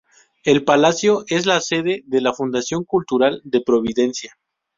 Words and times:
El 0.43 0.65
palacio 0.65 1.25
es 1.27 1.45
la 1.45 1.61
sede 1.61 2.01
de 2.07 2.21
la 2.21 2.33
Fundación 2.33 2.85
Cultural 2.85 3.39
de 3.43 3.61
Providencia. 3.61 4.35